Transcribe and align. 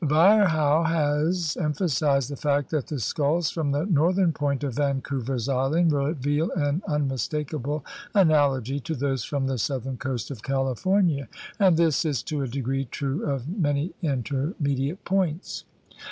Virchow 0.03 0.81
has 0.83 1.55
em 1.57 1.73
phasized 1.73 2.27
the 2.29 2.35
fact 2.35 2.71
that 2.71 2.87
the 2.87 2.99
skulls 2.99 3.51
from 3.51 3.69
the 3.71 3.85
northern 3.85 4.31
point 4.33 4.63
of 4.63 4.73
Vancouver's 4.73 5.47
Island 5.47 5.91
reveal 5.93 6.49
an 6.53 6.81
unmistakable 6.87 7.85
analogy 8.15 8.79
to 8.79 8.95
those 8.95 9.23
from 9.23 9.45
the 9.45 9.59
southern 9.59 9.97
coast 9.97 10.31
of 10.31 10.41
California; 10.41 11.29
and 11.59 11.77
this 11.77 12.03
is 12.03 12.23
to 12.23 12.41
a 12.41 12.47
degree 12.47 12.85
true 12.85 13.23
of 13.29 13.47
many 13.47 13.93
intermediate 14.01 15.05
points. 15.05 15.65